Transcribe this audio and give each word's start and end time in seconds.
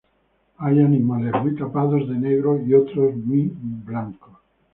Hay 0.57 0.79
animales 0.81 1.31
muy 1.43 1.55
tapados 1.55 2.09
de 2.09 2.15
negro 2.15 2.59
y 2.59 2.73
otros 2.73 3.15
muy 3.17 3.51
blancos. 3.55 4.31